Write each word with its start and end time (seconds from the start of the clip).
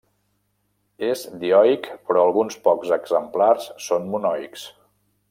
És 1.07 1.25
dioic 1.43 1.91
però 2.09 2.25
alguns 2.29 2.57
pocs 2.69 2.97
exemplars 2.99 3.69
són 3.89 4.09
monoics. 4.15 4.65